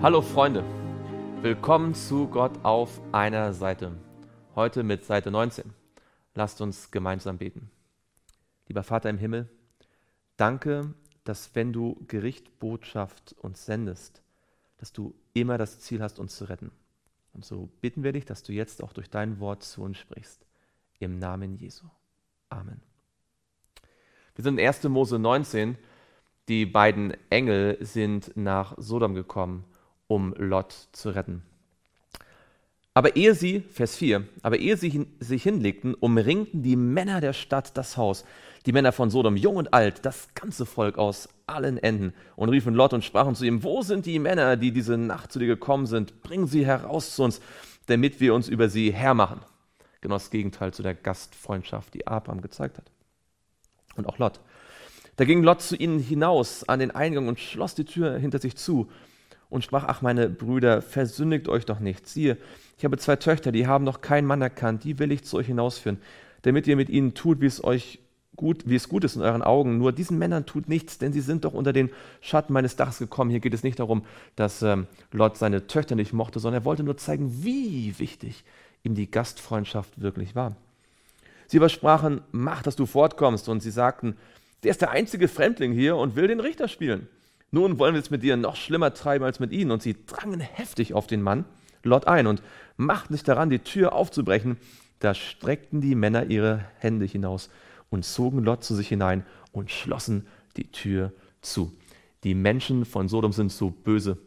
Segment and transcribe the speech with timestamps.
[0.00, 0.62] Hallo Freunde,
[1.42, 3.90] willkommen zu Gott auf einer Seite.
[4.54, 5.74] Heute mit Seite 19.
[6.36, 7.68] Lasst uns gemeinsam beten.
[8.68, 9.48] Lieber Vater im Himmel,
[10.36, 10.94] danke,
[11.24, 14.22] dass wenn du Gerichtbotschaft uns sendest,
[14.76, 16.70] dass du immer das Ziel hast, uns zu retten.
[17.32, 20.46] Und so bitten wir dich, dass du jetzt auch durch dein Wort zu uns sprichst.
[21.00, 21.86] Im Namen Jesu.
[22.50, 22.80] Amen.
[24.36, 24.84] Wir sind in 1.
[24.84, 25.76] Mose 19.
[26.46, 29.64] Die beiden Engel sind nach Sodom gekommen
[30.08, 31.42] um Lot zu retten.
[32.94, 37.32] Aber ehe sie, Vers 4, aber ehe sie hin, sich hinlegten, umringten die Männer der
[37.32, 38.24] Stadt das Haus,
[38.66, 42.74] die Männer von Sodom, jung und alt, das ganze Volk aus allen Enden, und riefen
[42.74, 45.86] Lot und sprachen zu ihm, wo sind die Männer, die diese Nacht zu dir gekommen
[45.86, 46.22] sind?
[46.22, 47.40] Bring sie heraus zu uns,
[47.86, 49.42] damit wir uns über sie hermachen.
[50.00, 52.90] Genau das Gegenteil zu der Gastfreundschaft, die Abraham gezeigt hat.
[53.94, 54.40] Und auch Lot.
[55.14, 58.56] Da ging Lot zu ihnen hinaus an den Eingang und schloss die Tür hinter sich
[58.56, 58.90] zu
[59.50, 62.06] und sprach, ach meine Brüder, versündigt euch doch nicht.
[62.06, 62.36] Siehe,
[62.76, 65.46] ich habe zwei Töchter, die haben noch keinen Mann erkannt, die will ich zu euch
[65.46, 65.98] hinausführen,
[66.42, 68.00] damit ihr mit ihnen tut, wie es euch
[68.36, 69.78] gut, wie es gut ist in euren Augen.
[69.78, 73.30] Nur diesen Männern tut nichts, denn sie sind doch unter den Schatten meines Dachs gekommen.
[73.30, 74.04] Hier geht es nicht darum,
[74.36, 78.44] dass ähm, Lot seine Töchter nicht mochte, sondern er wollte nur zeigen, wie wichtig
[78.84, 80.56] ihm die Gastfreundschaft wirklich war.
[81.48, 83.48] Sie aber sprachen, mach, dass du fortkommst.
[83.48, 84.16] Und sie sagten,
[84.62, 87.08] der ist der einzige Fremdling hier und will den Richter spielen.
[87.50, 89.70] Nun wollen wir es mit dir noch schlimmer treiben als mit ihnen.
[89.70, 91.44] Und sie drangen heftig auf den Mann,
[91.82, 92.42] Lot, ein und
[92.76, 94.58] machten sich daran, die Tür aufzubrechen.
[94.98, 97.50] Da streckten die Männer ihre Hände hinaus
[97.90, 100.26] und zogen Lot zu sich hinein und schlossen
[100.56, 101.72] die Tür zu.
[102.24, 104.18] Die Menschen von Sodom sind so böse,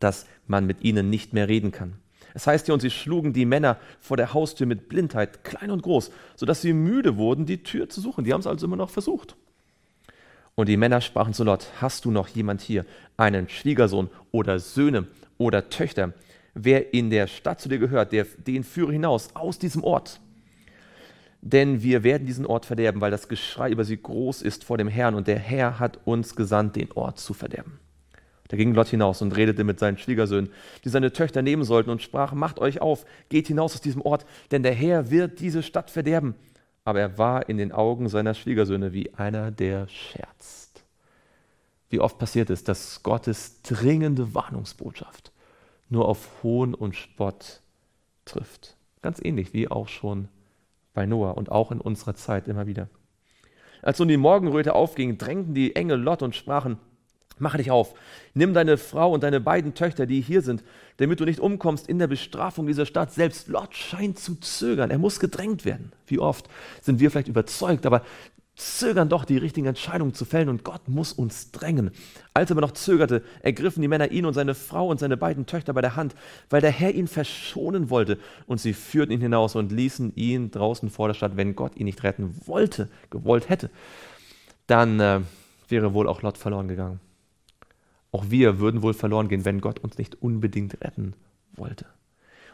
[0.00, 1.94] dass man mit ihnen nicht mehr reden kann.
[2.34, 5.82] Es heißt hier, und sie schlugen die Männer vor der Haustür mit Blindheit, klein und
[5.82, 8.24] groß, sodass sie müde wurden, die Tür zu suchen.
[8.24, 9.36] Die haben es also immer noch versucht.
[10.54, 12.84] Und die Männer sprachen zu Lot, hast du noch jemand hier,
[13.16, 15.06] einen Schwiegersohn oder Söhne
[15.38, 16.12] oder Töchter?
[16.54, 20.20] Wer in der Stadt zu dir gehört, der, den führe hinaus aus diesem Ort.
[21.40, 24.88] Denn wir werden diesen Ort verderben, weil das Geschrei über sie groß ist vor dem
[24.88, 27.80] Herrn und der Herr hat uns gesandt, den Ort zu verderben.
[28.48, 30.50] Da ging Lot hinaus und redete mit seinen Schwiegersöhnen,
[30.84, 34.26] die seine Töchter nehmen sollten, und sprach: Macht euch auf, geht hinaus aus diesem Ort,
[34.50, 36.34] denn der Herr wird diese Stadt verderben
[36.84, 40.84] aber er war in den Augen seiner Schwiegersöhne wie einer, der scherzt.
[41.90, 45.32] Wie oft passiert es, dass Gottes dringende Warnungsbotschaft
[45.88, 47.60] nur auf Hohn und Spott
[48.24, 48.76] trifft.
[49.02, 50.28] Ganz ähnlich wie auch schon
[50.94, 52.88] bei Noah und auch in unserer Zeit immer wieder.
[53.82, 56.78] Als nun die Morgenröte aufging, drängten die Engel Lot und sprachen,
[57.42, 57.94] Mache dich auf,
[58.34, 60.62] nimm deine Frau und deine beiden Töchter, die hier sind,
[60.98, 63.12] damit du nicht umkommst in der Bestrafung dieser Stadt.
[63.12, 65.90] Selbst Lot scheint zu zögern, er muss gedrängt werden.
[66.06, 66.48] Wie oft
[66.82, 68.02] sind wir vielleicht überzeugt, aber
[68.54, 71.90] zögern doch, die richtigen Entscheidungen zu fällen und Gott muss uns drängen.
[72.32, 75.46] Als er aber noch zögerte, ergriffen die Männer ihn und seine Frau und seine beiden
[75.46, 76.14] Töchter bei der Hand,
[76.48, 80.90] weil der Herr ihn verschonen wollte und sie führten ihn hinaus und ließen ihn draußen
[80.90, 83.68] vor der Stadt, wenn Gott ihn nicht retten wollte, gewollt hätte,
[84.68, 85.20] dann äh,
[85.68, 87.00] wäre wohl auch Lot verloren gegangen.
[88.12, 91.14] Auch wir würden wohl verloren gehen, wenn Gott uns nicht unbedingt retten
[91.54, 91.86] wollte.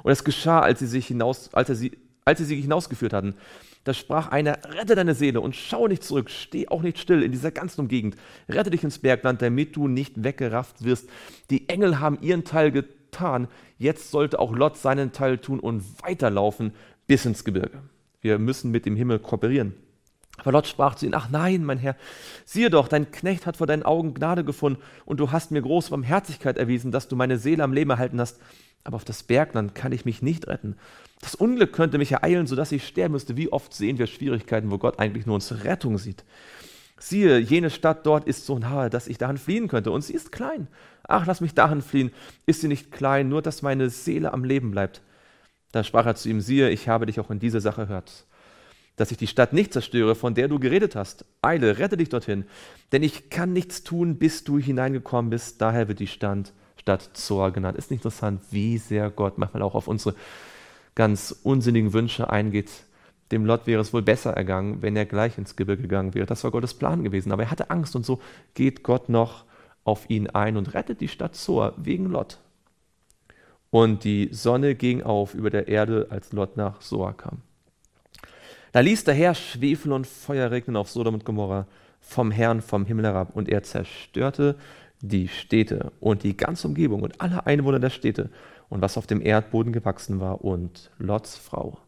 [0.02, 3.34] Und es geschah, als sie sich hinaus, als er sie, als sie sich hinausgeführt hatten.
[3.84, 7.32] Da sprach einer, rette deine Seele und schau nicht zurück, steh auch nicht still in
[7.32, 8.16] dieser ganzen Umgegend.
[8.48, 11.08] Rette dich ins Bergland, damit du nicht weggerafft wirst.
[11.50, 13.48] Die Engel haben ihren Teil getan,
[13.78, 16.72] jetzt sollte auch Lot seinen Teil tun und weiterlaufen
[17.06, 17.80] bis ins Gebirge.
[18.20, 19.74] Wir müssen mit dem Himmel kooperieren.
[20.38, 21.96] Aber Lot sprach zu ihm, ach nein, mein Herr,
[22.44, 25.90] siehe doch, dein Knecht hat vor deinen Augen Gnade gefunden und du hast mir große
[25.90, 28.38] Barmherzigkeit erwiesen, dass du meine Seele am Leben erhalten hast.
[28.84, 30.76] Aber auf das Bergland kann ich mich nicht retten.
[31.20, 33.36] Das Unglück könnte mich ereilen, sodass ich sterben müsste.
[33.36, 36.24] Wie oft sehen wir Schwierigkeiten, wo Gott eigentlich nur unsere Rettung sieht.
[37.00, 39.90] Siehe, jene Stadt dort ist so nahe, dass ich dahin fliehen könnte.
[39.90, 40.68] Und sie ist klein.
[41.06, 42.12] Ach, lass mich dahin fliehen.
[42.46, 45.02] Ist sie nicht klein, nur dass meine Seele am Leben bleibt.
[45.72, 48.24] Da sprach er zu ihm, siehe, ich habe dich auch in dieser Sache gehört
[48.98, 51.24] dass ich die Stadt nicht zerstöre, von der du geredet hast.
[51.42, 52.44] Eile, rette dich dorthin,
[52.92, 55.60] denn ich kann nichts tun, bis du hineingekommen bist.
[55.60, 57.78] Daher wird die Stadt, Stadt Zoar genannt.
[57.78, 60.14] Ist nicht interessant, wie sehr Gott manchmal auch auf unsere
[60.94, 62.70] ganz unsinnigen Wünsche eingeht.
[63.30, 66.26] Dem Lot wäre es wohl besser ergangen, wenn er gleich ins Gebirge gegangen wäre.
[66.26, 67.30] Das war Gottes Plan gewesen.
[67.30, 68.20] Aber er hatte Angst und so
[68.54, 69.44] geht Gott noch
[69.84, 72.38] auf ihn ein und rettet die Stadt Zoar wegen Lot.
[73.70, 77.42] Und die Sonne ging auf über der Erde, als Lot nach Zoar kam.
[78.72, 81.66] Da ließ der Herr Schwefel und Feuer regnen auf Sodom und Gomorra
[82.00, 84.56] vom Herrn vom Himmel herab und er zerstörte
[85.00, 88.30] die Städte und die ganze Umgebung und alle Einwohner der Städte
[88.68, 91.78] und was auf dem Erdboden gewachsen war und Lots Frau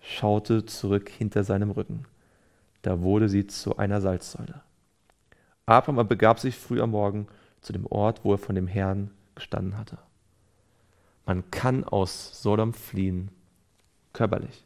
[0.00, 2.04] schaute zurück hinter seinem Rücken.
[2.82, 4.62] Da wurde sie zu einer Salzsäule.
[5.66, 7.28] Abraham begab sich früh am Morgen
[7.60, 9.98] zu dem Ort, wo er von dem Herrn gestanden hatte.
[11.24, 13.30] Man kann aus Sodom fliehen,
[14.12, 14.64] körperlich,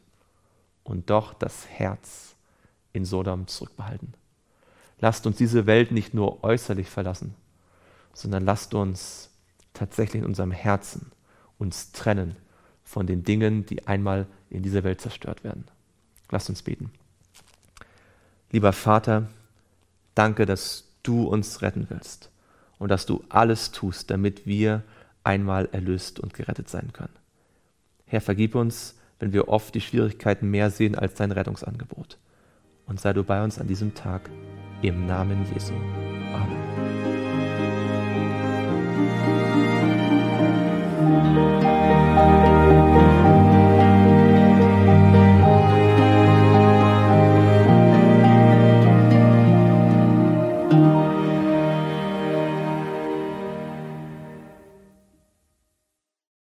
[0.87, 2.35] und doch das Herz
[2.93, 4.13] in Sodom zurückbehalten.
[4.99, 7.35] Lasst uns diese Welt nicht nur äußerlich verlassen,
[8.13, 9.29] sondern lasst uns
[9.73, 11.11] tatsächlich in unserem Herzen
[11.59, 12.35] uns trennen
[12.83, 15.65] von den Dingen, die einmal in dieser Welt zerstört werden.
[16.31, 16.91] Lasst uns beten.
[18.51, 19.27] Lieber Vater,
[20.15, 22.31] danke, dass du uns retten willst
[22.79, 24.83] und dass du alles tust, damit wir
[25.23, 27.13] einmal erlöst und gerettet sein können.
[28.05, 32.17] Herr, vergib uns, wenn wir oft die Schwierigkeiten mehr sehen als dein Rettungsangebot.
[32.85, 34.29] Und sei du bei uns an diesem Tag
[34.81, 35.73] im Namen Jesu.
[36.33, 36.57] Amen.